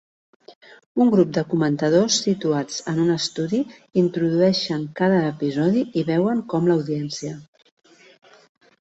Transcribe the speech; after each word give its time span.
Un 1.03 1.11
grup 1.15 1.35
de 1.37 1.43
comentadors 1.51 2.15
situats 2.23 2.79
en 2.93 3.03
un 3.05 3.13
estudi 3.17 3.61
introdueixen 4.05 4.89
cada 5.03 5.23
episodi 5.29 5.87
i 6.03 6.09
veuen 6.13 6.45
com 6.55 6.71
l'audiència. 6.73 7.41